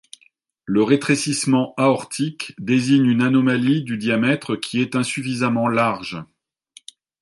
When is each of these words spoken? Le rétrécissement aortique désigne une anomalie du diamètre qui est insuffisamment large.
Le 0.65 0.81
rétrécissement 0.81 1.75
aortique 1.77 2.55
désigne 2.57 3.05
une 3.05 3.21
anomalie 3.21 3.83
du 3.83 3.97
diamètre 3.99 4.55
qui 4.55 4.81
est 4.81 4.95
insuffisamment 4.95 5.67
large. 5.67 6.23